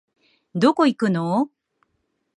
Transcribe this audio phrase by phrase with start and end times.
[0.55, 1.49] どこ行くのお